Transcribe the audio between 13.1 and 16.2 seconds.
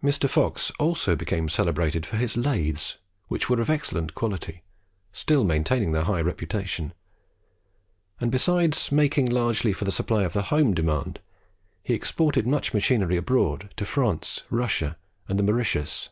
abroad, to France, Russia, and the Mauritius.